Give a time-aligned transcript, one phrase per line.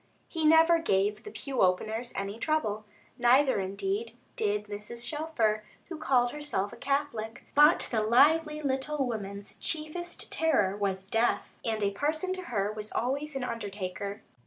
[0.27, 2.85] He never gave the pew openers any trouble,
[3.19, 5.07] neither indeed did Mrs.
[5.07, 11.53] Shelfer, who called herself a Catholic; but the lively little woman's chiefest terror was death,
[11.63, 14.23] and a parson to her was always an undertaker.